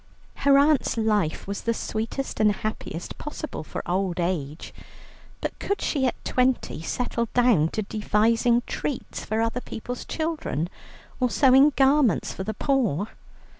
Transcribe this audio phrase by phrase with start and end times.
[0.37, 4.73] Her aunt's life was the sweetest and happiest possible for old age,
[5.41, 10.69] but could she at twenty settle down to devising treats for other people's children,
[11.19, 13.09] or sewing garments for the poor?